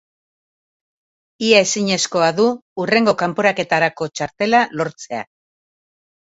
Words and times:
Ia 1.49 1.59
ezinezkoa 1.65 2.31
du 2.41 2.47
hurrengo 2.79 3.15
kanporaketarako 3.21 4.11
txartela 4.17 4.65
lortzea. 4.83 5.25